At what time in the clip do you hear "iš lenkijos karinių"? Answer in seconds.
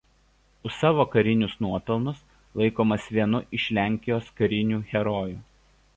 3.59-4.81